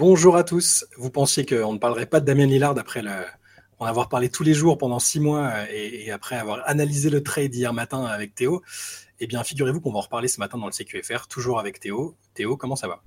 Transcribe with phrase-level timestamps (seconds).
[0.00, 0.86] Bonjour à tous.
[0.96, 3.10] Vous pensiez qu'on ne parlerait pas de Damien Lillard après le,
[3.78, 7.54] en avoir parlé tous les jours pendant six mois et, après avoir analysé le trade
[7.54, 8.62] hier matin avec Théo.
[9.18, 12.16] Eh bien, figurez-vous qu'on va en reparler ce matin dans le CQFR, toujours avec Théo.
[12.32, 13.02] Théo, comment ça va?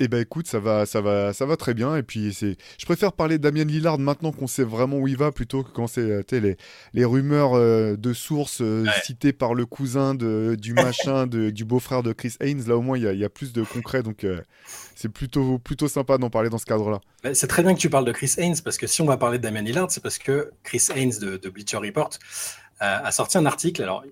[0.00, 1.96] Eh ben écoute, ça va, ça va, ça va très bien.
[1.96, 5.16] Et puis c'est, je préfère parler de Damien Lillard maintenant qu'on sait vraiment où il
[5.16, 6.56] va, plutôt que quand c'est euh, les,
[6.94, 11.64] les rumeurs euh, de sources euh, citées par le cousin de, du machin, de, du
[11.64, 12.62] beau-frère de Chris Haynes.
[12.66, 14.26] Là au moins il y, y, a plus de concret, donc
[14.94, 17.00] c'est plutôt, plutôt sympa d'en parler dans ce cadre-là.
[17.34, 19.38] C'est très bien que tu parles de Chris Haynes parce que si on va parler
[19.38, 22.10] de Damien Lillard, c'est parce que Chris Haynes de, de Bleacher Report
[22.80, 23.82] a sorti un article.
[23.82, 24.04] Alors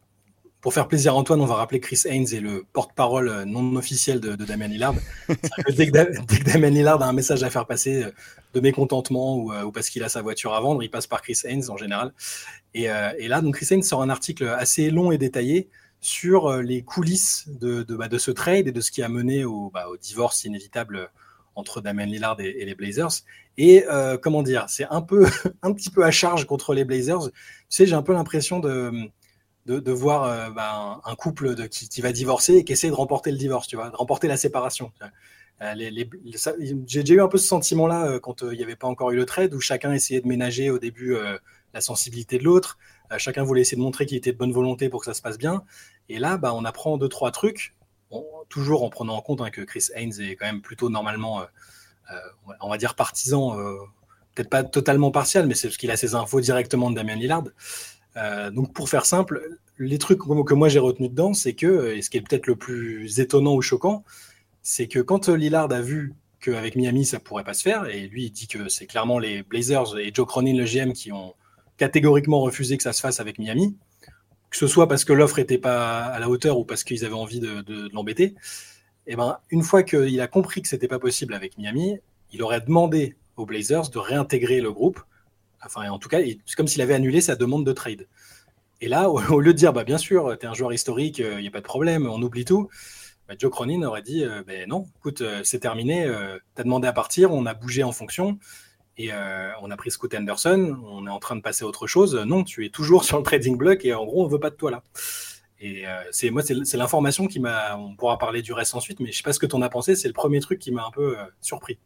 [0.66, 3.77] pour faire plaisir à Antoine, on va rappeler Chris Haynes est le porte-parole euh, non
[3.77, 4.97] officiel de, Damien Lillard.
[5.77, 8.11] dès, que Damien Lillard a un message à faire passer euh,
[8.52, 11.39] de mécontentement ou, euh, parce qu'il a sa voiture à vendre, il passe par Chris
[11.45, 12.12] Haynes en général.
[12.75, 15.69] Et, là, donc Chris Haynes sort un article assez long et détaillé
[16.00, 19.70] sur les coulisses de, bah, de, ce trade et de ce qui a mené au,
[19.70, 21.12] bah, au divorce inévitable
[21.55, 23.22] entre Damien Lillard et, les Blazers.
[23.56, 23.84] Et
[24.20, 25.28] comment dire, c'est un peu,
[25.62, 27.31] un petit peu à charge contre les Blazers.
[27.31, 27.33] Tu
[27.69, 29.09] sais, j'ai un peu l'impression de
[29.67, 33.36] de, voir euh, bah, un, couple qui, va divorcer et qui essaie de remporter le
[33.36, 34.92] divorce, tu vois, de remporter la séparation.
[35.62, 35.75] Euh,
[36.86, 39.17] j'ai déjà eu un peu ce sentiment-là euh, quand il n'y avait pas encore eu
[39.17, 41.17] le trade, où chacun essayait de ménager au début
[41.75, 42.78] la sensibilité de l'autre,
[43.19, 45.39] chacun voulait essayer de montrer qu'il était de bonne volonté pour que ça se passe
[45.39, 45.64] bien.
[46.09, 47.75] Et là, bah, on apprend deux, trois trucs,
[48.48, 51.42] toujours en prenant en compte hein, que Chris Haynes est quand même plutôt normalement,
[52.61, 53.56] on va dire, partisan,
[54.34, 57.44] peut-être pas totalement partial, mais c'est parce qu'il a ses infos directement de Damien Lillard.
[58.17, 62.03] Euh, donc pour faire simple, les trucs que moi j'ai retenu dedans, c'est que, et
[62.03, 64.05] ce qui est peut-être le plus étonnant ou choquant,
[64.62, 68.27] c'est que quand Lillard a vu qu'avec Miami ça pourrait pas se faire, et lui
[68.27, 71.34] il dit que c'est clairement les Blazers et Joe Cronin, le GM, qui ont
[71.77, 73.77] catégoriquement refusé que ça se fasse avec Miami,
[74.50, 77.14] que ce soit parce que l'offre n'était pas à la hauteur ou parce qu'ils avaient
[77.14, 78.34] envie de, l'embêter.
[79.09, 81.98] Et eh ben une fois qu'il a compris que c'était pas possible avec Miami,
[82.33, 85.00] il aurait demandé aux Blazers de réintégrer le groupe
[85.65, 88.06] Enfin, en tout cas, c'est comme s'il avait annulé sa demande de trade.
[88.81, 91.25] Et là, au, lieu de dire, bah, bien sûr, tu es un joueur historique, il
[91.25, 92.69] euh, n'y a pas de problème, on oublie tout,
[93.28, 96.05] bah, Joe Cronin aurait dit, euh, ben non, écoute, euh, c'est terminé,
[96.55, 98.39] tu as demandé à partir, on a bougé en fonction,
[98.99, 99.11] et
[99.61, 102.15] on a pris Scoot Anderson, on est en train de passer à autre chose.
[102.15, 104.55] Non, tu es toujours sur le trading block, et en gros, on veut pas de
[104.55, 104.83] toi là.
[105.61, 107.77] Et c'est moi, c'est l'information qui m'a.
[107.77, 109.69] On pourra parler du reste ensuite, mais je sais pas ce que tu en as
[109.69, 109.97] pensé.
[109.97, 111.78] C'est le premier truc qui m'a un peu surpris.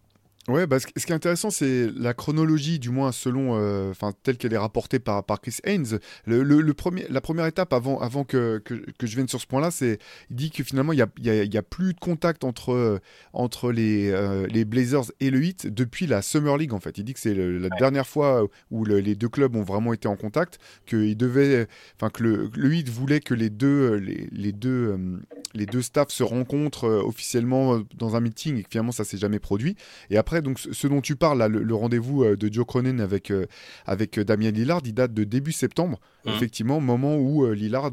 [0.48, 4.38] Ouais, bah, ce, qui est intéressant, c'est la chronologie, du moins selon, euh, enfin telle
[4.38, 5.98] qu'elle est rapportée par, par Chris Haynes.
[6.24, 9.70] Le, premier, la première étape avant, avant que, que, que je vienne sur ce point-là,
[9.70, 9.98] c'est
[10.30, 13.00] il dit que finalement il n'y a, y a, y a, plus de contact entre,
[13.34, 16.96] entre les, euh, les Blazers et le Heat depuis la Summer League en fait.
[16.96, 20.16] Il dit que c'est la dernière fois où les deux clubs ont vraiment été en
[20.16, 24.92] contact, que devait, enfin que le, le, Heat voulait que les deux, les, les deux,
[24.92, 25.20] euh,
[25.52, 29.38] les deux staffs se rencontrent officiellement dans un meeting et que finalement ça s'est jamais
[29.38, 29.76] produit.
[30.08, 33.46] Et après donc ce dont tu parles, le, rendez-vous euh, de Joe Cronin avec, euh,
[33.86, 36.30] avec euh, Damien Lillard, il date de début septembre, mmh.
[36.30, 37.92] effectivement, moment où Lillard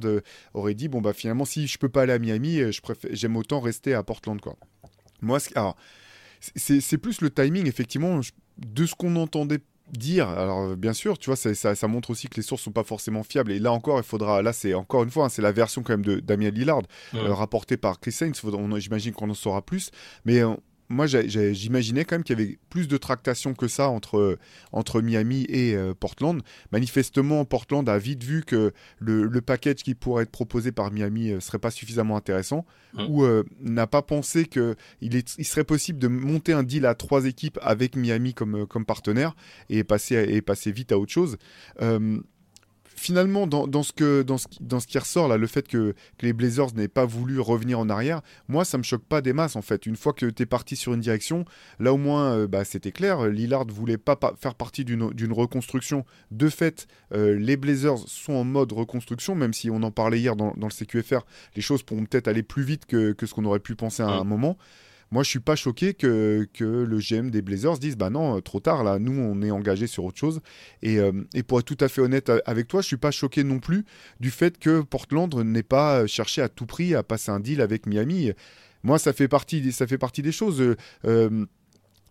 [0.53, 2.61] aurait dit bon bah finalement si je peux pas aller à Miami,
[3.11, 4.55] j'aime autant rester à Portland quoi.
[5.21, 5.39] Moi,
[6.39, 8.21] c'est plus le timing effectivement
[8.57, 9.59] de ce qu'on entendait
[9.91, 10.29] dire.
[10.29, 13.51] Alors bien sûr, tu vois, ça, montre aussi que les sources sont pas forcément fiables.
[13.51, 15.93] Et là encore, il faudra, là c'est encore une fois, hein, c'est la version quand
[15.93, 16.83] même de Damien Lillard
[17.13, 18.39] rapportée par Chris Sainz.
[18.77, 19.89] J'imagine qu'on en saura plus,
[20.25, 20.41] mais
[20.89, 24.37] moi, j'imaginais quand même qu'il y avait plus de tractation que ça entre,
[24.71, 26.41] entre Miami et euh, Portland.
[26.71, 31.35] Manifestement, Portland a vite vu que le, package qui pourrait être proposé par Miami ne
[31.35, 33.05] euh, serait pas suffisamment intéressant mmh.
[33.09, 37.25] ou euh, n'a pas pensé qu'il il serait possible de monter un deal à trois
[37.25, 39.35] équipes avec Miami comme, comme partenaire
[39.69, 41.37] et passer, et passer vite à autre chose
[42.97, 46.33] finalement, dans, ce que, dans, ce, dans ce qui ressort, là, le fait que, les
[46.33, 49.61] Blazers n'aient pas voulu revenir en arrière, moi, ça me choque pas des masses, en
[49.61, 49.85] fait.
[49.85, 51.45] Une fois que tu es parti sur une direction,
[51.79, 53.27] là, au moins, euh, bah, c'était clair.
[53.27, 56.05] Lillard voulait pas faire partie d'une reconstruction.
[56.31, 60.35] De fait, euh, les Blazers sont en mode reconstruction, même si on en parlait hier
[60.35, 61.25] dans, le CQFR,
[61.55, 64.23] les choses pourront peut-être aller plus vite que, ce qu'on aurait pu penser à un
[64.23, 64.57] moment.
[65.11, 68.59] Moi, je suis pas choqué que, que le GM des Blazers dise bah non, trop
[68.59, 70.41] tard là, nous on est engagé sur autre chose.
[70.81, 73.43] Et, euh, et, pour être tout à fait honnête avec toi, je suis pas choqué
[73.43, 73.85] non plus
[74.19, 77.85] du fait que Portland n'ait pas cherché à tout prix à passer un deal avec
[77.85, 78.31] Miami.
[78.83, 80.75] Moi, ça fait partie, ça fait partie des choses.
[81.05, 81.45] Euh,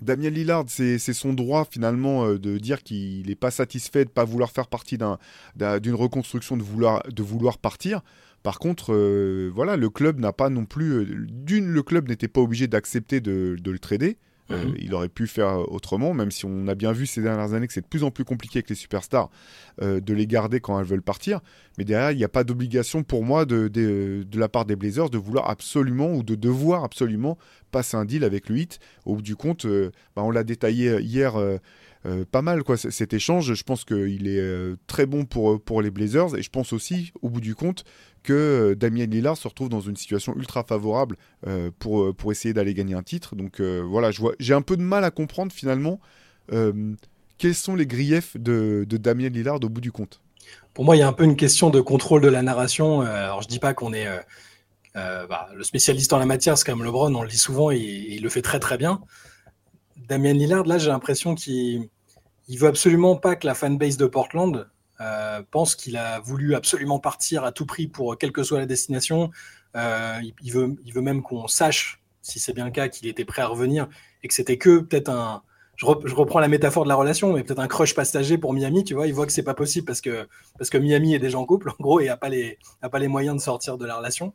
[0.00, 4.14] Damien Lillard, c'est son droit finalement euh, de dire qu'il n'est pas satisfait de ne
[4.14, 8.02] pas vouloir faire partie d'une reconstruction, de vouloir, de vouloir partir.
[8.46, 10.92] Par contre, euh, voilà, le club n'a pas non plus.
[10.92, 14.18] Euh, d'une, le club n'était pas obligé d'accepter de, le trader.
[14.52, 14.74] Euh, mhm.
[14.78, 17.72] il aurait pu faire autrement, même si on a bien vu ces dernières années que
[17.72, 19.30] c'est de plus en plus compliqué avec les superstars
[19.82, 21.40] de les garder quand elles veulent partir.
[21.76, 25.10] Mais derrière, il n'y a pas d'obligation pour moi de, de, la part des Blazers
[25.10, 27.38] de vouloir absolument ou de devoir absolument
[27.76, 28.78] passe un deal avec le Hit.
[29.04, 31.34] Au bout du compte, bah, on l'a détaillé hier.
[32.30, 33.54] pas mal quoi cet échange.
[33.54, 37.28] Je pense qu'il est très bon pour, pour les Blazers et je pense aussi, au
[37.28, 37.84] bout du compte,
[38.22, 41.16] que Damien Lillard se retrouve dans une situation ultra favorable
[41.78, 43.36] pour, pour essayer d'aller gagner un titre.
[43.36, 46.00] Donc voilà, j'ai un peu de mal à comprendre finalement
[47.38, 50.20] quels sont les griefs de, Damien Lillard au bout du compte
[50.74, 53.02] Pour moi, il y a un peu une question de contrôle de la narration.
[53.02, 54.06] Euh, alors, je dis pas qu'on est
[54.96, 57.38] euh, euh, bah, le spécialiste en la matière, c'est quand même LeBron, on le dit
[57.38, 59.00] souvent, il le fait très très bien.
[59.96, 61.88] Damien Lillard, là, j'ai l'impression qu'il
[62.48, 64.68] il veut absolument pas que la fanbase de Portland
[65.50, 69.30] pense qu'il a voulu absolument partir à tout prix pour quelle que soit la destination.
[69.74, 73.42] il, veut, il veut même qu'on sache, si c'est bien le cas, qu'il était prêt
[73.42, 73.88] à revenir
[74.22, 75.42] et que c'était que peut-être un,
[75.76, 78.94] je, reprends la métaphore de la relation, mais peut-être un crush passager pour Miami, tu
[78.94, 80.26] vois, il voit que c'est pas possible parce que,
[80.58, 83.42] parce que Miami est déjà en couple, en gros, et n'a pas les moyens de
[83.42, 84.32] sortir de la relation.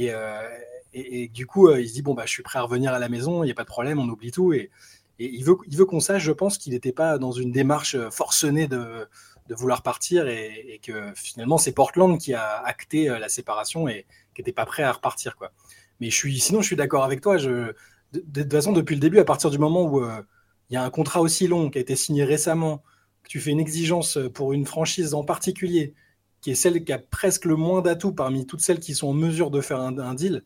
[0.00, 0.48] Et, euh,
[0.94, 2.98] et, du coup, euh, il se dit, bon, bah, je suis prêt à revenir à
[2.98, 4.54] la maison, il n'y a pas de problème, on oublie tout.
[4.54, 4.70] Et,
[5.18, 9.06] il veut, qu'on sache, je pense, qu'il n'était pas dans une démarche forcenée de,
[9.50, 14.40] vouloir partir et, que finalement, c'est Portland qui a acté euh, la séparation et qui
[14.40, 15.52] n'était pas prêt à repartir, quoi.
[16.00, 17.36] Mais sinon, je suis d'accord avec toi.
[17.36, 17.74] Je,
[18.14, 20.88] de, toute façon, depuis le début, à partir du moment où il y a un
[20.88, 22.82] contrat aussi long qui a été signé récemment,
[23.22, 25.92] que tu fais une exigence pour une franchise en particulier,
[26.40, 29.12] qui est celle qui a presque le moins d'atouts parmi toutes celles qui sont en
[29.12, 30.42] mesure de faire un, deal,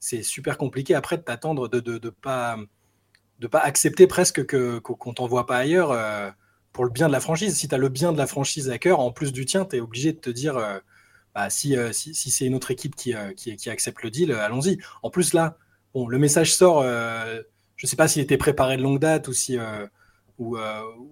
[0.00, 2.56] c'est super compliqué après de t'attendre de ne pas,
[3.38, 6.30] de pas accepter presque que, qu'on t'envoie pas ailleurs euh,
[6.72, 7.56] pour le bien de la franchise.
[7.56, 9.76] Si tu as le bien de la franchise à cœur, en plus du tien, tu
[9.76, 10.78] es obligé de te dire euh,
[11.34, 14.78] bah, euh, si, si, c'est une autre équipe qui, qui, accepte le deal, allons-y.
[15.02, 15.56] En plus, là,
[15.94, 16.82] bon, le message sort
[17.78, 19.86] je ne sais pas s'il était préparé de longue date ou si, euh,
[20.38, 20.58] ou,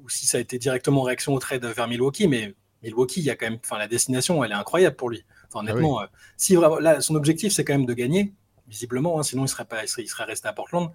[0.09, 2.55] si ça a été directement réaction au trade vers Milwaukee, mais
[2.87, 5.25] Milwaukee, il y a quand même, enfin, la destination, elle est incroyable pour lui.
[5.49, 6.07] Enfin, ah honnêtement, euh,
[6.37, 8.33] si vraiment, là, son objectif, c'est quand même de gagner,
[8.69, 10.91] visiblement, hein, sinon il serait pas, il serait, resté à Portland.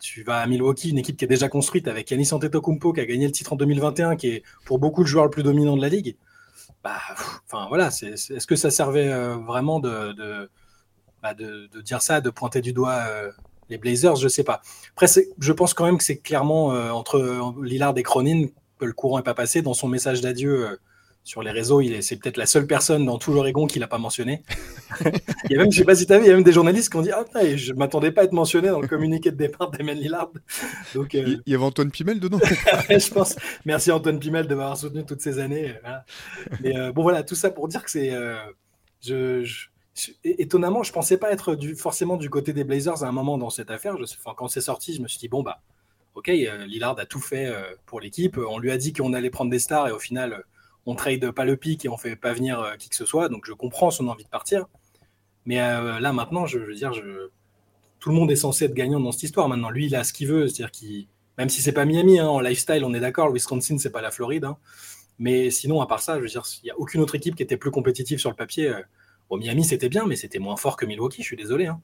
[0.00, 3.06] tu vas à Milwaukee, une équipe qui est déjà construite avec Yanis Antetokounmpo qui a
[3.06, 5.82] gagné le titre en 2021, qui est pour beaucoup le joueur le plus dominant de
[5.82, 6.16] la ligue.
[6.82, 6.96] Bah,
[7.46, 10.50] enfin voilà, est-ce que ça servait vraiment de, de,
[11.22, 13.04] bah, de, de, dire ça, de pointer du doigt
[13.70, 14.60] les Blazers, je sais pas.
[14.92, 15.06] Après,
[15.38, 18.46] je pense quand même que c'est clairement euh, entre Lillard et Cronin
[18.78, 19.62] que le courant n'est pas passé.
[19.62, 20.76] Dans son message d'adieu euh,
[21.22, 23.98] sur les réseaux, il c'est peut-être la seule personne dans tout l'Oregon qui l'a pas
[23.98, 24.42] mentionné.
[25.04, 26.44] il y a même, je sais pas si tu as vu, il y a même
[26.44, 28.88] des journalistes qui ont dit Ah, putain, je m'attendais pas à être mentionné dans le
[28.88, 30.30] communiqué de départ d'Emen Lillard.
[30.94, 32.40] Donc, euh, Il y avait Antoine Pimel dedans.
[32.88, 33.36] je pense.
[33.64, 35.74] Merci Antoine Pimel de m'avoir soutenu toutes ces années.
[36.60, 38.12] Mais bon, voilà, tout ça pour dire que c'est.
[39.02, 39.66] je
[40.24, 43.70] étonnamment, je pensais pas être forcément du côté des Blazers à un moment dans cette
[43.70, 43.96] affaire.
[43.98, 44.04] Je,
[44.36, 45.60] quand c'est sorti, je me suis dit bon bah
[46.14, 48.38] ok, euh, Lillard a tout fait euh, pour l'équipe.
[48.38, 50.44] On lui a dit qu'on allait prendre des stars et au final
[50.86, 53.28] on trade pas le pic et on fait pas venir euh, qui que ce soit.
[53.28, 54.66] Donc je comprends son envie de partir.
[55.46, 56.92] Mais là maintenant, je, veux dire,
[57.98, 59.48] tout le monde est censé être gagnant dans cette histoire.
[59.48, 61.06] Maintenant, lui, il a ce qu'il veut, c'est-à-dire qu'il
[61.38, 64.02] même si c'est pas Miami, hein, en lifestyle, on est d'accord, le Wisconsin, c'est pas
[64.02, 64.44] la Floride.
[64.44, 64.58] Hein.
[65.18, 67.42] Mais sinon, à part ça, je veux dire, il n'y a aucune autre équipe qui
[67.42, 68.70] était plus compétitive sur le papier.
[69.30, 71.66] Au Miami, c'était bien, mais c'était moins fort que Milwaukee, je suis désolé.
[71.66, 71.80] Hein.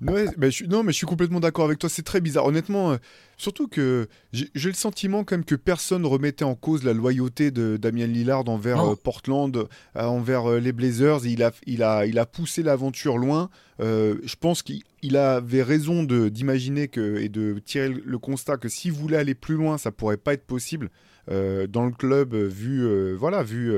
[0.00, 1.88] Je, non, mais je suis complètement d'accord avec toi.
[1.88, 2.46] C'est très bizarre.
[2.46, 2.96] Honnêtement, euh,
[3.36, 7.76] surtout que j'ai le sentiment quand même que personne remettait en cause la loyauté de
[7.76, 9.66] Damien Lillard envers euh, Portland, euh,
[10.02, 11.26] envers les Blazers.
[11.26, 13.50] Il a, il a, il a poussé l'aventure loin.
[13.80, 19.34] je pense qu'il avait raison d'imaginer et de tirer le constat que s'il voulait aller
[19.34, 20.90] plus loin, ça pourrait pas être possible.
[21.30, 23.72] Euh, dans le club, vu, euh, voilà, vu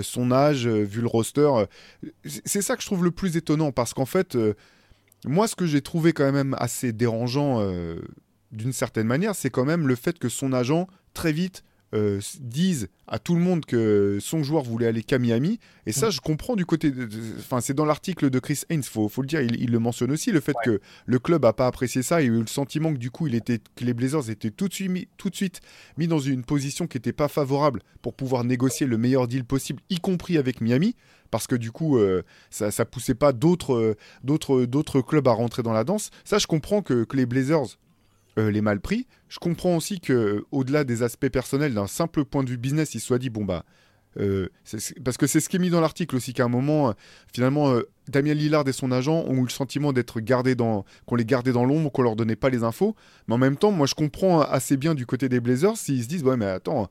[0.00, 1.50] son âge, vu le roster.
[2.24, 4.36] C'est ça que je trouve le plus étonnant parce qu'en fait,
[5.26, 7.60] moi, ce que j'ai trouvé quand même assez dérangeant
[8.52, 11.62] d'une certaine manière, c'est quand même le fait que son agent, très vite,
[11.94, 15.60] euh, disent à tout le monde que son joueur voulait aller qu'à Miami.
[15.86, 16.92] Et ça, je comprends du côté.
[17.38, 20.32] Enfin, c'est dans l'article de Chris Haynes, faut, faut le dire, il, le mentionne aussi,
[20.32, 22.20] le fait que le club a pas apprécié ça.
[22.20, 24.66] Il a eu le sentiment que du coup, il était, que les Blazers étaient tout
[24.66, 25.60] de suite mis, tout de suite
[25.96, 29.80] mis dans une position qui n'était pas favorable pour pouvoir négocier le meilleur deal possible,
[29.88, 30.96] y compris avec Miami.
[31.30, 35.72] Parce que du coup, euh, ça, ça poussait pas d'autres, d'autres, clubs à rentrer dans
[35.72, 36.10] la danse.
[36.24, 37.78] Ça, je comprends que, les Blazers
[38.38, 39.06] euh, les mal pris.
[39.28, 43.00] Je comprends aussi que au-delà des aspects personnels, d'un simple point de vue business, il
[43.00, 43.64] soit dit bon bah
[44.18, 44.48] euh,
[45.04, 46.92] parce que c'est ce qui est mis dans l'article aussi qu'à un moment, euh,
[47.32, 47.74] finalement,
[48.08, 51.52] Damien Lillard et son agent ont eu le sentiment d'être gardés dans, qu'on les gardait
[51.52, 52.94] dans l'ombre, qu'on leur donnait pas les infos.
[53.28, 56.08] Mais en même temps, moi, je comprends assez bien du côté des Blazers s'ils se
[56.08, 56.88] disent ouais, mais attends,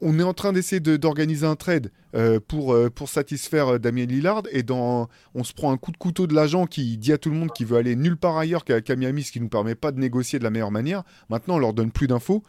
[0.00, 4.06] on est en train d'essayer d'organiser un trade euh, pour, euh, pour satisfaire euh, Damien
[4.06, 7.18] Lillard et dans, on se prend un coup de couteau de l'agent qui dit à
[7.18, 9.50] tout le monde qu'il veut aller nulle part ailleurs qu'à Miami, ce qui ne nous
[9.50, 11.02] permet pas de négocier de la meilleure manière.
[11.28, 12.42] Maintenant, on leur donne plus d'infos.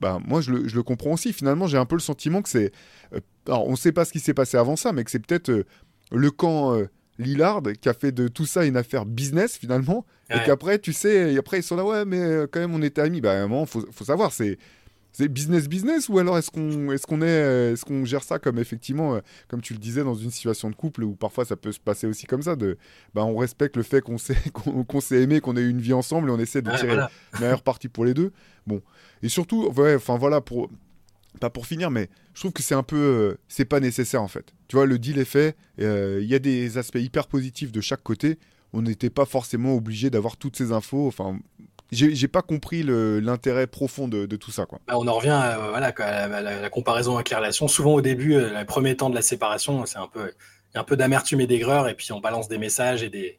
[0.00, 1.32] Bah, moi, je le, je le, comprends aussi.
[1.32, 2.72] Finalement, j'ai un peu le sentiment que c'est.
[3.46, 5.64] alors, on ne sait pas ce qui s'est passé avant ça, mais que c'est peut-être
[6.12, 6.76] le camp
[7.18, 10.04] Lillard qui a fait de tout ça une affaire business finalement.
[10.30, 13.02] Et qu'après, tu sais, et après ils sont là, ouais, mais quand même on était
[13.02, 13.20] amis.
[13.20, 14.58] Bah, à un moment, faut, faut savoir, c'est.
[15.14, 18.38] C'est business business ou alors est-ce qu'on est-ce qu'on est euh, est-ce qu'on gère ça
[18.38, 21.56] comme effectivement euh, comme tu le disais dans une situation de couple où parfois ça
[21.56, 22.76] peut se passer aussi comme ça de
[23.14, 25.92] bah on respecte le fait qu'on s'est qu'on s'est aimé qu'on ait eu une vie
[25.92, 28.32] ensemble et on essaie de tirer la meilleure partie pour les deux
[28.66, 28.82] bon
[29.22, 30.68] et surtout ouais enfin voilà pour
[31.40, 32.96] pas pour finir, mais je trouve que c'est un peu.
[32.96, 34.54] Euh, c'est pas nécessaire en fait.
[34.68, 35.56] Tu vois, le deal est fait.
[35.80, 38.38] Euh, il y a des aspects hyper positifs de chaque côté.
[38.72, 41.06] On n'était pas forcément obligé d'avoir toutes ces infos.
[41.06, 41.38] Enfin,
[41.94, 44.66] j'ai pas compris l'intérêt profond de, tout ça.
[44.66, 44.80] Quoi.
[44.86, 47.68] Bah, on en revient à, voilà, à la, comparaison avec les relations.
[47.68, 50.32] Souvent, au début, euh, le premier temps de la séparation, c'est un peu,
[50.74, 53.38] un peu d'amertume et d'aigreur, et puis on balance des messages et des,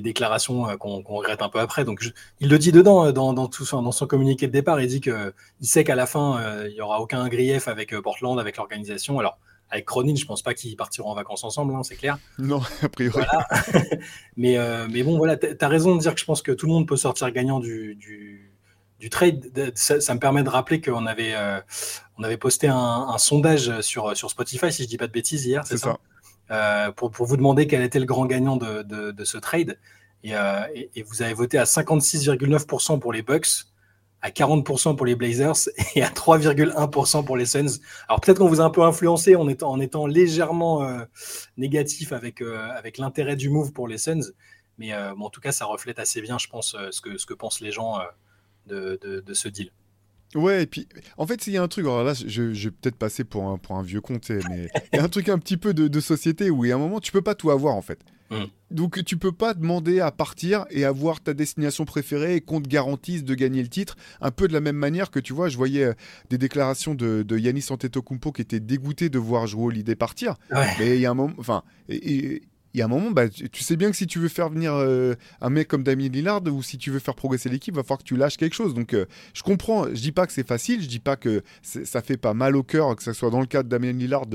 [0.00, 1.84] déclarations euh, qu'on regrette un peu après.
[1.84, 2.04] Donc,
[2.40, 5.84] il le dit dedans, euh, dans, dans son communiqué de départ, il dit qu'il sait
[5.84, 9.18] qu'à la fin, euh, il n'y aura aucun grief avec Portland, avec l'organisation.
[9.18, 9.38] Alors,
[9.70, 12.18] avec Cronin, je pense pas qu'ils partiront en vacances ensemble, hein, c'est clair.
[12.38, 13.24] Non, a priori.
[14.36, 14.56] mais,
[14.90, 16.88] mais bon, voilà, tu as raison de dire que je pense que tout le monde
[16.88, 19.72] peut sortir gagnant du, du, trade.
[19.74, 21.34] Ça, me permet de rappeler qu'on avait,
[22.16, 25.66] on avait posté un, sondage sur, sur Spotify, si je dis pas de bêtises, hier,
[25.66, 25.98] c'est ça,
[26.50, 29.78] euh, pour, pour, vous demander quel était le grand gagnant de, de, de ce trade.
[30.24, 33.66] Et, euh, et, et, vous avez voté à 56,9% pour les Bucks,
[34.22, 37.80] à 40% pour les Blazers et à 3,1% pour les Suns.
[38.08, 41.04] Alors peut-être qu'on vous a un peu influencé en étant, en étant légèrement euh,
[41.56, 44.32] négatif avec, euh, avec l'intérêt du move pour les Suns.
[44.78, 47.34] Mais bon, en tout cas, ça reflète assez bien, je pense, ce, que, ce que
[47.34, 47.98] pensent les gens
[48.66, 49.72] de, de, de ce deal.
[50.34, 52.96] Ouais, et puis en fait, il y a un truc, alors là, je, vais peut-être
[52.96, 55.56] passer pour un, pour un vieux comté, mais il y a un truc un petit
[55.56, 57.98] peu de, société où, a un moment, tu peux pas tout avoir en fait.
[58.30, 58.44] Mm.
[58.70, 62.68] Donc, tu peux pas demander à partir et avoir ta destination préférée et qu'on te
[62.68, 63.96] garantisse de gagner le titre.
[64.20, 65.94] Un peu de la même manière que tu vois, je voyais euh,
[66.28, 70.34] des déclarations de, de Yannis Antetokounmpo qui était dégoûté de voir jouer l'idée partir.
[70.78, 71.62] Mais il y a un moment, enfin,
[72.74, 74.74] il y a un moment, bah, tu sais bien que si tu veux faire venir
[74.74, 77.98] euh, un mec comme Damien Lillard ou si tu veux faire progresser l'équipe, va falloir
[77.98, 78.74] que tu lâches quelque chose.
[78.74, 79.86] Donc, euh, je comprends.
[79.86, 80.82] Je dis pas que c'est facile.
[80.82, 83.46] Je dis pas que ça fait pas mal au cœur, que ce soit dans le
[83.46, 84.26] cas de Damien Lillard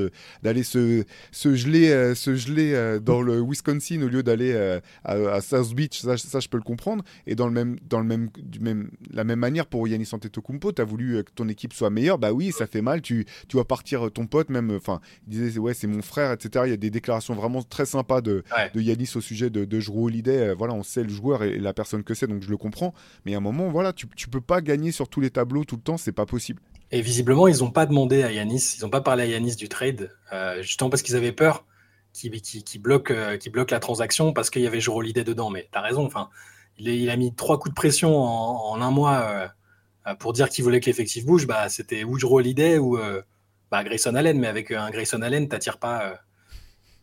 [0.42, 5.74] d'aller se, se, geler, euh, se geler dans le Wisconsin au lieu d'aller à, South
[5.76, 6.00] Beach.
[6.00, 7.04] Ça, ça, je peux le comprendre.
[7.28, 10.72] Et dans le même, dans le même, du même, la même manière pour Yannis Antetokounmpo,
[10.72, 12.18] tu as voulu que ton équipe soit meilleure.
[12.18, 13.02] Bah oui, ça fait mal.
[13.02, 14.72] Tu, tu vas partir ton pote même.
[14.72, 16.66] Enfin, il disait ouais, c'est mon frère, etc.
[16.66, 19.80] Il y a des déclarations vraiment très sympas de, de Yanis au sujet de, de
[19.80, 20.50] Jrue Holiday.
[20.50, 22.94] Euh, voilà, on sait le joueur et, la personne que c'est, donc je le comprends.
[23.26, 25.76] Mais à un moment, voilà, tu, tu peux pas gagner sur tous les tableaux tout
[25.76, 26.62] le temps, c'est pas possible.
[26.92, 29.70] Et visiblement, ils n'ont pas demandé à Yanis, ils n'ont pas parlé à Yanis du
[29.70, 31.66] trade, euh, justement parce qu'ils avaient peur
[32.14, 35.50] qu'il qui, qui bloque, euh, bloque la transaction parce qu'il y avait Jrue Holiday dedans.
[35.50, 36.30] Mais tu as raison, enfin,
[36.78, 39.52] il, il, a mis trois coups de pression en, un mois
[40.20, 41.48] pour dire qu'il voulait que l'effectif bouge.
[41.48, 43.00] Bah, C'était ou Jrue Holiday ou
[43.72, 46.20] bah, Grayson Allen, mais avec un Grayson Allen, tu pas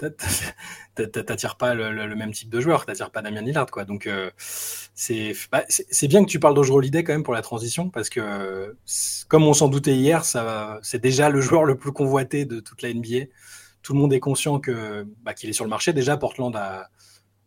[0.95, 3.85] t'attires pas le, même type de joueur, t'attires pas Damien Lillard, quoi.
[3.85, 4.31] Donc euh,
[5.53, 8.77] bah, c'est bien que tu parles d'Ojro Holiday quand même pour la transition, parce que
[9.29, 12.93] comme on s'en doutait hier, c'est déjà le joueur le plus convoité de toute la
[12.93, 13.27] NBA.
[13.83, 15.93] Tout le monde est conscient que bah, qu'il est sur le marché.
[15.93, 16.91] Déjà, Portland a,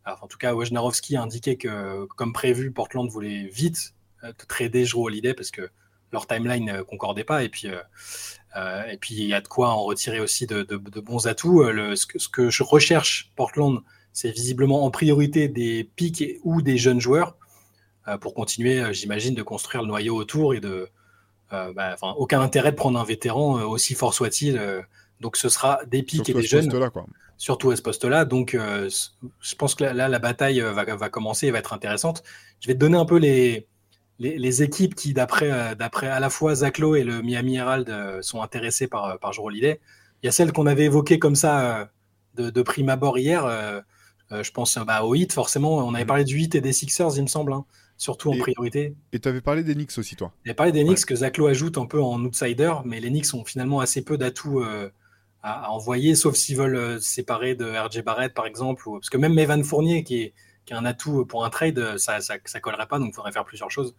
[0.06, 3.94] en tout cas, Wojnarowski a indiqué que, comme prévu, Portland voulait vite
[4.24, 5.70] euh, trader Jrue Holiday parce que
[6.14, 7.44] leur timeline ne concordait pas.
[7.44, 7.82] Et puis, euh,
[8.56, 10.64] euh, et puis il y a de quoi en retirer aussi de,
[11.02, 11.64] bons atouts.
[11.64, 13.82] Euh, ce, que, je recherche Portland,
[14.14, 17.36] c'est visiblement en priorité des pics ou des jeunes joueurs
[18.08, 20.88] euh, pour continuer, j'imagine, de construire le noyau autour et de
[21.52, 24.60] bah, aucun intérêt de prendre un vétéran aussi fort soit-il.
[25.20, 26.72] donc ce sera des pics et des jeunes.
[27.38, 28.26] Surtout à ce poste-là.
[28.26, 32.24] Donc je pense que là, la bataille va, va, commencer et va être intéressante.
[32.60, 33.68] Je vais te donner un peu les,
[34.20, 38.22] les, équipes qui, d'après, euh, d'après à la fois Zachlo et le Miami Herald, euh,
[38.22, 39.80] sont intéressées par, euh, par Holiday.
[40.22, 41.90] Il y a celles qu'on avait évoquées comme ça
[42.36, 43.46] de, prime abord hier.
[44.32, 45.80] je pense bah, au Heat, forcément.
[45.80, 46.08] On avait mm.
[46.08, 47.66] parlé du Heat et des Sixers, il me semble, hein,
[47.98, 48.96] surtout en priorité.
[49.12, 51.78] Et tu avais parlé des Knicks aussi, toi J'ai parlé des Knicks que Zachlo ajoute
[51.78, 54.64] un peu en outsider, mais les Knicks ont finalement assez peu d'atouts
[55.42, 58.88] à, envoyer, sauf s'ils veulent se séparer de RJ Barrett, par exemple.
[58.88, 60.34] Ou, parce que même Evan Fournier, qui est
[60.66, 63.46] qui est un atout pour un trade, ça ça, collerait pas, donc il faudrait faire
[63.46, 63.96] plusieurs choses.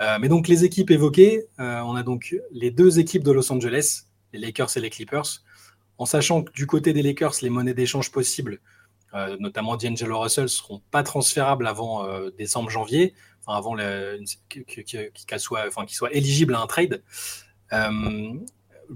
[0.00, 3.50] Euh, mais donc les équipes évoquées, euh, on a donc les deux équipes de Los
[3.52, 5.42] Angeles, les Lakers et les Clippers,
[5.98, 8.60] en sachant que du côté des Lakers, les monnaies d'échange possibles,
[9.14, 13.14] euh, notamment D'Angelo Russell, seront pas transférables avant décembre-janvier,
[13.46, 17.02] avant qu'elle soit, enfin, qu'ils soient éligibles à un trade.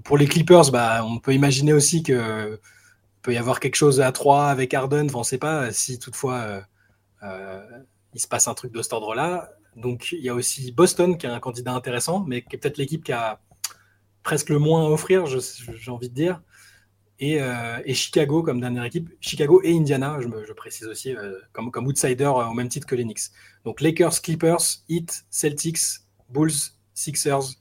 [0.05, 2.61] pour les Clippers, bah, on peut imaginer aussi que
[3.23, 5.07] peut y avoir quelque chose à 3 avec Arden.
[5.07, 6.65] Enfin, on ne sait pas si toutefois
[7.23, 9.51] il se passe un truc de cet ordre-là.
[9.77, 12.79] Donc il y a aussi Boston qui est un candidat intéressant, mais qui est peut-être
[12.79, 13.41] l'équipe qui a
[14.23, 16.43] presque le moins à offrir, j'ai envie de dire.
[17.19, 19.11] et, Chicago comme dernière équipe.
[19.21, 21.15] Chicago et Indiana, je, précise aussi,
[21.53, 23.31] comme, comme outsider au même titre que les Knicks.
[23.65, 27.57] Donc Lakers, Clippers, Heat, Celtics, Bulls, Sixers,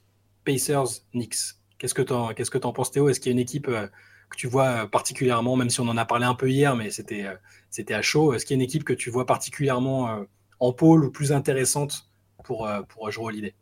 [0.46, 1.59] Pacers, Knicks.
[1.80, 3.10] Qu'est-ce que tu en, penses, Théo?
[3.10, 6.06] Est-ce qu'il y a une équipe que tu vois particulièrement, même si on en a
[6.06, 7.26] parlé un peu hier, mais c'était,
[7.72, 10.26] c'était à chaud, est-ce qu'il y a une équipe que tu vois particulièrement
[10.60, 12.08] en pôle ou plus intéressante
[12.44, 13.56] pour, pour jouer l'idée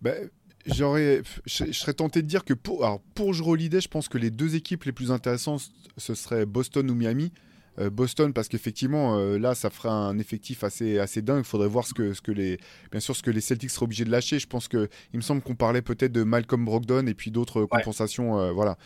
[0.00, 0.28] ben,
[0.66, 4.30] je, serais tenté de dire que pour, alors pour jouer l'idée, je pense que les
[4.30, 7.32] deux équipes les plus intéressantes, ce seraient Boston ou Miami.
[7.78, 11.38] Euh, Boston parce qu'effectivement euh, là ça ferait un effectif assez assez dingue.
[11.38, 12.58] Il faudrait voir ce que ce que les
[12.90, 14.38] bien sûr ce que les Celtics seraient obligés de lâcher.
[14.38, 17.64] Je pense que il me semble qu'on parlait peut-être de Malcolm Brogdon et puis d'autres
[17.64, 18.76] compensations euh, voilà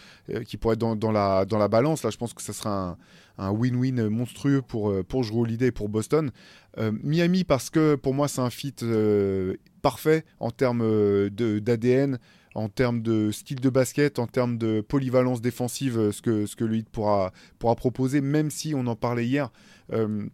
[0.47, 2.05] qui pourraient être dans, dans, la dans la balance.
[2.05, 2.97] Là je pense que ça sera
[3.39, 6.31] un win-win monstrueux pour pour jouer l'idée pour Boston.
[7.03, 8.75] Miami parce que pour moi c'est un fit
[9.83, 12.19] parfait en termes d'ADN
[12.57, 16.57] en termes de style de basket, en termes de polyvalence défensive, euh, ce que, ce
[16.57, 19.53] que le pourra, pourra proposer, même si on en parlait hier.
[19.93, 20.27] Euh,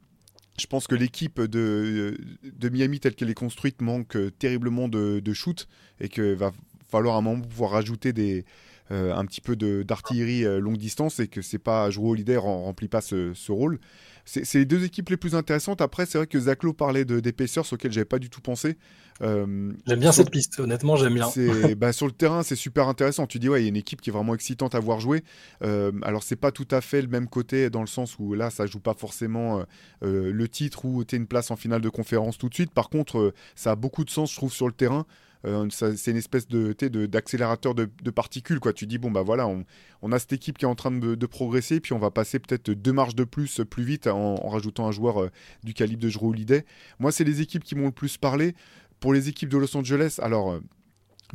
[0.59, 5.19] je pense que l'équipe de, de, Miami telle qu'elle est construite manque euh, terriblement de,
[5.19, 5.67] de shoot
[5.99, 6.53] et qu'il va
[6.89, 8.45] falloir à un moment pouvoir rajouter des,
[8.91, 13.01] un petit peu d'artillerie longue distance et que c'est pas jouer au leader remplit pas
[13.01, 13.81] ce, ce rôle
[14.25, 15.81] c'est les deux équipes les plus intéressantes.
[15.81, 18.77] Après, c'est vrai que Zaclo parlait des Pacers auxquels j'avais pas du tout pensé.
[19.21, 21.29] Euh, j'aime bien cette piste, honnêtement, j'aime bien.
[21.77, 23.27] bah, sur le terrain, c'est super intéressant.
[23.27, 25.23] Tu dis, ouais, il y a une équipe qui est vraiment excitante à voir jouer.
[25.63, 28.51] Euh, alors, c'est pas tout à fait le même côté dans le sens où là,
[28.51, 29.63] ça joue pas forcément euh,
[30.05, 32.73] euh, le titre ou tu une place en finale de conférence tout de suite.
[32.73, 35.07] Par contre, ça a beaucoup de sens, je trouve, sur le terrain.
[35.45, 36.73] Euh, c'est une espèce de
[37.07, 38.73] d'accélérateur de, particules quoi.
[38.73, 41.81] Tu dis bon bah voilà, on, a cette équipe qui est en train de, progresser,
[41.81, 45.23] puis on va passer peut-être deux marches de plus plus vite en, rajoutant un joueur
[45.23, 45.31] euh,
[45.65, 46.65] du calibre de Jrue Holiday.
[46.99, 48.55] Moi, c'est les équipes qui m'ont le plus parlé.
[49.01, 50.53] Pour les équipes de Los Angeles, alors.
[50.53, 50.61] Euh,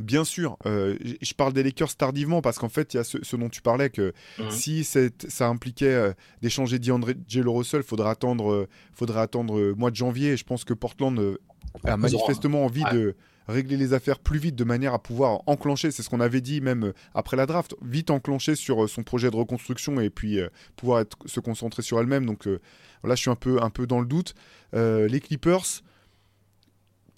[0.00, 3.48] bien sûr, je parle des Lakers tardivement parce qu'en fait, il y a ce, dont
[3.48, 4.48] tu parlais que mhm.
[4.48, 10.34] si ça impliquait d'échanger Jello Russell, faudrait attendre, faudrait attendre mois de janvier.
[10.34, 11.36] Et je pense que Portland
[11.82, 13.16] a manifestement envie de
[13.48, 16.60] régler les affaires plus vite de manière à pouvoir enclencher, c'est ce qu'on avait dit
[16.60, 20.38] même euh, après la draft, vite enclencher sur euh, son projet de reconstruction et puis
[20.38, 22.26] euh, pouvoir se concentrer sur elle-même.
[22.26, 24.34] Donc là, je suis un peu, un peu dans le doute.
[24.72, 25.82] les Clippers,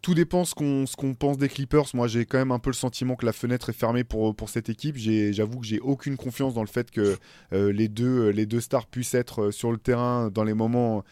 [0.03, 1.87] tout dépend ce qu'on qu'on pense des Clippers.
[1.95, 4.49] Moi, j'ai quand même un peu le sentiment que la fenêtre est fermée pour, pour
[4.49, 4.97] cette équipe.
[4.97, 7.17] J'avoue que j'ai aucune confiance dans le fait que
[7.53, 11.03] les, deux, les deux stars puissent être sur le terrain dans les moments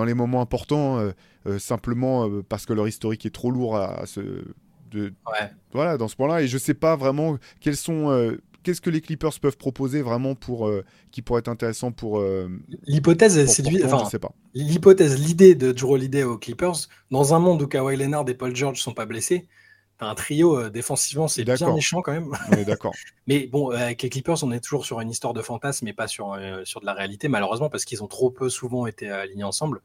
[0.00, 1.10] dans les moments importants, euh,
[1.46, 4.20] euh, simplement euh, parce que leur historique est trop lourd à, ce,
[4.90, 5.12] de,
[5.74, 6.40] voilà, dans ce point-là.
[6.40, 10.34] Et je ne sais pas vraiment quels sont qu'est-ce que les Clippers peuvent proposer vraiment
[10.34, 10.70] pour
[11.10, 12.22] qui pourrait être intéressant pour
[12.86, 16.76] l'hypothèse c'est enfin, sais pas l'hypothèse l'idée de Drew Holiday aux Clippers
[17.10, 19.48] dans un monde où Kawhi Leonard et Paul George sont pas blessés
[20.06, 22.32] un trio euh, défensivement, c'est bien méchant quand même.
[22.66, 22.94] d'accord.
[23.26, 25.92] mais bon, euh, avec les Clippers, on est toujours sur une histoire de fantasme, mais
[25.92, 29.10] pas sur, euh, sur de la réalité, malheureusement, parce qu'ils ont trop peu souvent été
[29.10, 29.82] alignés ensemble.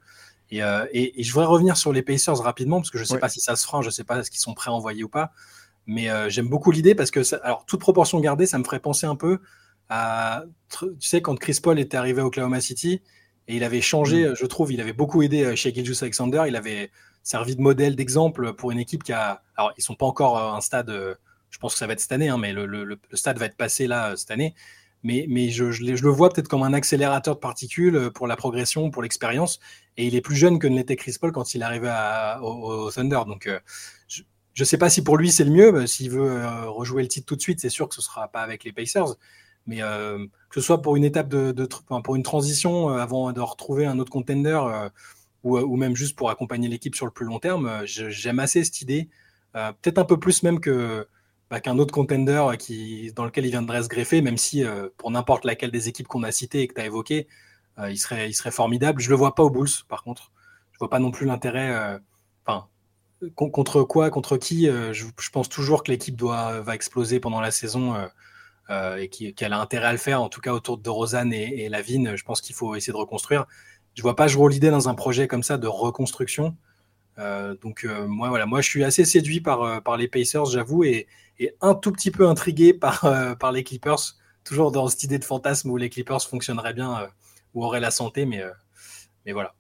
[0.52, 3.30] Et, et, je voudrais revenir sur les Pacers rapidement, parce que je ne sais pas
[3.30, 5.10] si ça se fera, je ne sais pas ce qu'ils sont prêts à envoyer ou
[5.10, 5.32] pas.
[5.88, 9.16] Mais j'aime beaucoup l'idée parce que, alors, toute proportion gardée, ça me ferait penser un
[9.16, 9.40] peu
[9.90, 13.02] à, tu sais, quand Chris Paul était arrivé à Oklahoma City
[13.48, 14.36] et il avait changé, mm.
[14.36, 16.44] je trouve, il avait beaucoup aidé chez Gilgeous Alexander.
[16.48, 16.92] Il avait
[17.26, 19.42] servi de modèle, d'exemple pour une équipe qui a.
[19.58, 20.90] Alors, ils sont pas encore à un stade.
[20.90, 21.16] Euh,
[21.50, 23.88] je pense que ça va être cette année, hein, mais le, stade va être passé
[23.88, 24.54] là euh, cette année.
[25.04, 29.02] Mais, je, le vois peut-être comme un accélérateur de particules euh, pour la progression, pour
[29.02, 29.60] l'expérience.
[29.98, 31.92] Et il est plus jeune que ne l'était Chris Paul quand il arrivait
[32.42, 33.22] au, Thunder.
[33.28, 33.50] Donc,
[34.08, 34.24] je
[34.58, 35.88] ne sais pas si pour lui c'est le mieux.
[35.88, 38.64] S'il veut rejouer le titre tout de suite, c'est sûr que ce sera pas avec
[38.64, 39.16] les Pacers.
[39.68, 41.68] Mais que ce soit pour une étape de
[42.04, 44.60] pour une transition avant de retrouver un autre contender
[45.46, 48.82] ou, même juste pour accompagner l'équipe sur le plus long terme, euh, j'aime assez cette
[48.82, 49.10] idée.
[49.56, 51.08] Euh, peut-être un peu plus même que
[51.52, 52.44] bah, qu'un autre contender
[53.16, 56.24] dans lequel il viendrait se greffer, même si euh, pour n'importe laquelle des équipes qu'on
[56.24, 57.28] a citées et que tu as évoquées,
[57.90, 59.02] il, serait, formidable.
[59.02, 60.32] Je ne le vois pas aux Bulls, par contre.
[60.72, 62.00] Je ne vois pas non plus l'intérêt.
[62.46, 62.68] Enfin,
[63.36, 67.96] contre quoi, contre qui je, pense toujours que l'équipe va exploser pendant la saison
[68.70, 71.70] et qu'elle a intérêt à le faire, en tout cas autour de Rosanne et, et
[71.70, 72.16] Lavigne.
[72.16, 73.46] Je pense qu'il faut essayer de reconstruire
[73.96, 76.56] je vois pas jouer l'idée dans un projet comme ça de reconstruction.
[77.18, 80.84] Euh, donc euh, moi voilà, moi je suis assez séduit par, euh, les Pacers, j'avoue,
[80.84, 81.08] et,
[81.62, 85.78] un tout petit peu intrigué par, les Clippers, toujours dans cette idée de fantasme où
[85.78, 87.10] les Clippers fonctionneraient bien
[87.54, 88.42] ou auraient la santé, mais
[89.34, 89.54] voilà.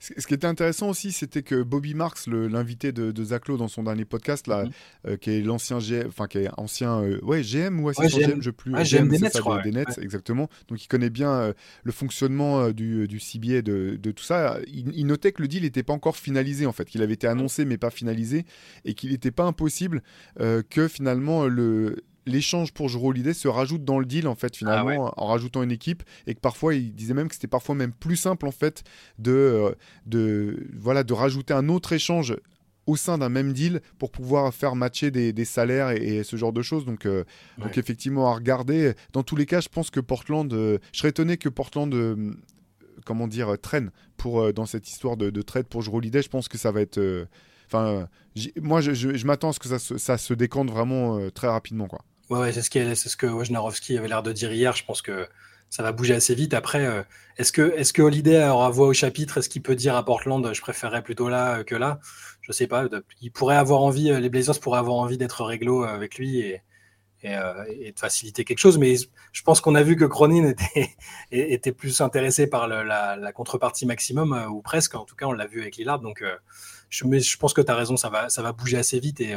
[0.00, 3.68] Ce qui était intéressant aussi, c'était que Bobby Marks, l'invité de, de Zach Lowe dans
[3.68, 4.70] son dernier podcast, là, mhm.
[5.06, 8.42] euh, qui est l'ancien GM, enfin qui est ancien, euh, ouais, GM ou assistant GM,
[8.42, 10.48] je plus, ah, GM, des Nets, des, Nets, exactement.
[10.68, 11.52] Donc il connaît bien euh,
[11.84, 14.58] le fonctionnement du, du CBA de, de, tout ça.
[14.66, 17.64] Il, notait que le deal n'était pas encore finalisé en fait, qu'il avait été annoncé
[17.64, 18.44] mais pas finalisé,
[18.84, 20.02] et qu'il n'était pas impossible
[20.38, 24.58] que finalement le l'échange pour jouer l'idée se rajoute dans le deal en fait ah
[24.58, 27.92] finalement en rajoutant une équipe et que parfois il disait même que c'était parfois même
[27.92, 28.82] plus simple en fait
[29.18, 29.74] de, euh,
[30.06, 32.36] de voilà de rajouter un autre échange
[32.86, 36.62] au sein d'un même deal pour pouvoir faire matcher des, salaires et, ce genre de
[36.62, 36.84] choses.
[36.84, 37.24] Donc, euh,
[37.58, 38.92] donc effectivement, à regarder.
[39.12, 41.92] Dans tous les cas, je pense que Portland, je serais étonné que Portland
[43.06, 46.20] comment dire, euh, traîne pour, euh, dans cette histoire de, trade pour jouer l'idée.
[46.20, 46.98] Je pense que ça va être.
[46.98, 47.24] Euh,
[47.66, 48.08] enfin,
[48.60, 51.86] moi, je, m'attends à ce que ça, ça se décante vraiment très rapidement.
[51.86, 52.00] Quoi.
[52.30, 54.74] Ouais, c'est ce, que Wojnarowski avait l'air de dire hier.
[54.74, 55.28] Je pense que
[55.70, 56.54] ça va bouger assez vite.
[56.54, 57.04] Après,
[57.38, 59.38] est-ce que, est Holiday aura voix au chapitre?
[59.38, 62.00] Est-ce qu'il peut dire à Portland, je préférerais plutôt là que là?
[62.42, 62.88] Je sais pas.
[63.20, 66.62] Il pourrait avoir envie, les Blazers pourraient avoir envie d'être réglo avec lui et,
[67.24, 68.78] euh, de faciliter quelque chose.
[68.78, 68.94] Mais
[69.32, 70.52] je pense qu'on a vu que Cronin
[71.30, 74.94] était, plus intéressé par la, contrepartie maximum, euh, ou presque.
[74.94, 76.00] En tout cas, on l'a vu avec Lillard.
[76.00, 76.36] Donc, euh,
[76.90, 79.34] je pense que tu as raison, ça va, ça va bouger assez vite et,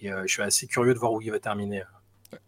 [0.00, 1.82] je suis assez curieux de voir où il va terminer.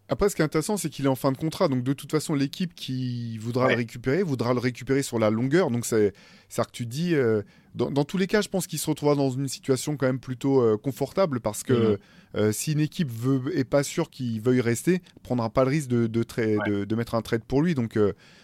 [0.09, 1.67] Après, ce qui est intéressant, c'est qu'il est en fin de contrat.
[1.67, 5.69] Donc, de toute façon, l'équipe qui voudra le récupérer voudra le récupérer sur la longueur.
[5.69, 6.13] Donc, c'est
[6.49, 7.15] ça que tu dis.
[7.15, 7.41] Euh,
[7.75, 10.61] dans, tous les cas, je pense qu'il se retrouvera dans une situation quand même plutôt
[10.61, 11.97] euh, confortable parce que mhm.
[12.35, 15.89] euh, si une équipe veut, est pas sûre qu'il veuille rester, prendra pas le risque
[15.89, 17.75] de, de, de mettre un trade pour lui.
[17.75, 17.99] Donc,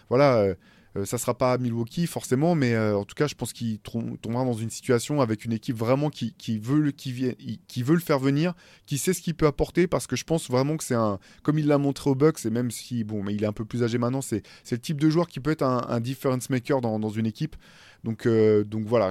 [0.08, 0.54] voilà
[0.96, 4.44] euh, ça sera pas Milwaukee forcément, mais euh, en tout cas, je pense qu'il tombera
[4.44, 8.54] dans une situation avec une équipe vraiment qui, veut, qui, qui veut le faire venir,
[8.86, 11.58] qui sait ce qu'il peut apporter, parce que je pense vraiment que c'est un, comme
[11.58, 13.82] il l'a montré au Bucks, et même si bon, mais il est un peu plus
[13.82, 17.08] âgé maintenant, c'est le type de joueur qui peut être un, difference maker dans, dans,
[17.08, 17.56] une équipe.
[18.04, 19.10] Donc, euh, donc voilà,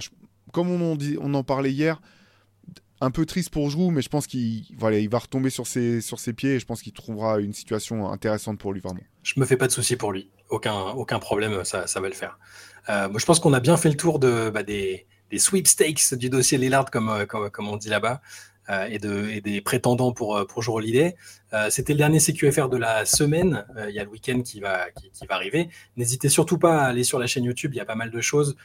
[0.51, 1.99] comme on en, dit, on en parlait hier
[3.01, 5.99] un peu triste pour Giroud, mais je pense qu'il voilà, il va retomber sur ses,
[5.99, 9.01] sur ses pieds et je pense qu'il trouvera une situation intéressante pour lui, vraiment.
[9.23, 10.29] Je me fais pas de soucis pour lui.
[10.53, 12.37] Aucun, problème, ça, va le faire.
[12.87, 16.59] Euh, moi, je pense qu'on a bien fait le tour bah, des, sweepstakes du dossier
[16.59, 17.25] Lillard, comme, euh,
[17.57, 18.21] on dit là-bas,
[18.69, 21.15] euh, et, de, et, des prétendants pour, pour l'idée.
[21.69, 23.65] C'était le dernier CQFR de la semaine.
[23.89, 24.87] Il y a le week-end qui va,
[25.29, 25.69] arriver.
[25.97, 28.21] N'hésitez surtout pas à aller sur la chaîne YouTube, il y a pas mal de
[28.21, 28.55] choses.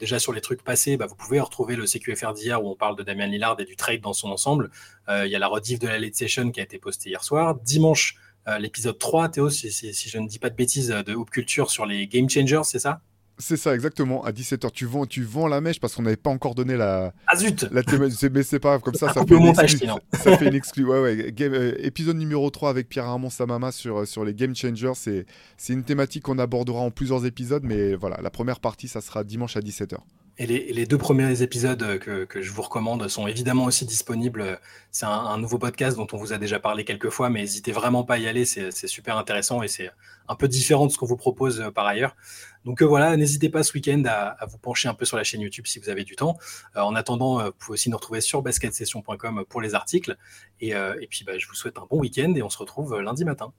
[0.00, 2.96] Déjà sur les trucs passés, bah, vous pouvez retrouver le CQFR d'hier où on parle
[2.96, 4.70] de Damien Lillard et du trade dans son ensemble.
[5.08, 7.56] Il y a la rediff de la late session qui a été postée hier soir.
[7.56, 8.16] Dimanche,
[8.58, 11.86] l'épisode 3, Théo, si, si, je ne dis pas de bêtises, de Hoop Culture sur
[11.86, 13.00] les Game Changers, c'est ça?
[13.38, 14.24] C'est ça, exactement.
[14.24, 17.12] À 17h, tu vends, tu vends la mèche parce qu'on n'avait pas encore donné la.
[17.26, 17.82] Ah zut la
[18.30, 19.76] Mais c'est pas grave, comme ça, ça fait, montage,
[20.12, 20.84] ça fait une exclu.
[20.84, 21.34] Ouais, ouais.
[21.40, 24.92] Euh, épisode numéro 3 avec Pierre Armand Samama sur, euh, sur les Game Changers.
[24.94, 29.22] C'est une thématique qu'on abordera en plusieurs épisodes, mais voilà, la première partie, ça sera
[29.22, 29.98] dimanche à 17h.
[30.38, 34.60] Et les, deux premiers épisodes que, je vous recommande sont évidemment aussi disponibles.
[34.90, 38.04] C'est un, nouveau podcast dont on vous a déjà parlé quelques fois, mais n'hésitez vraiment
[38.04, 38.44] pas à y aller.
[38.44, 39.90] C'est super intéressant et c'est
[40.28, 42.16] un peu différent de ce qu'on vous propose euh, par ailleurs.
[42.64, 45.40] Donc euh, voilà, n'hésitez pas ce week-end à, vous pencher un peu sur la chaîne
[45.40, 46.36] YouTube si vous avez du temps.
[46.76, 50.16] Euh, en attendant, vous pouvez aussi nous retrouver sur basketsession.com pour les articles.
[50.60, 50.74] Et,
[51.08, 53.52] puis bah, je vous souhaite un bon week-end et on se retrouve lundi matin.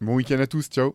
[0.00, 0.94] Bon week-end à tous, ciao